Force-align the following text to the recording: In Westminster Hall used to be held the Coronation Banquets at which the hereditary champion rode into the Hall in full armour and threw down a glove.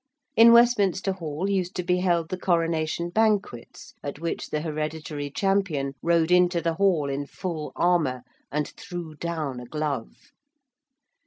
In 0.35 0.51
Westminster 0.51 1.11
Hall 1.11 1.47
used 1.47 1.75
to 1.75 1.83
be 1.83 1.99
held 1.99 2.29
the 2.29 2.37
Coronation 2.39 3.11
Banquets 3.11 3.93
at 4.01 4.17
which 4.17 4.49
the 4.49 4.61
hereditary 4.61 5.29
champion 5.29 5.93
rode 6.01 6.31
into 6.31 6.59
the 6.59 6.73
Hall 6.73 7.07
in 7.07 7.27
full 7.27 7.71
armour 7.75 8.23
and 8.51 8.67
threw 8.67 9.13
down 9.13 9.59
a 9.59 9.65
glove. 9.67 10.31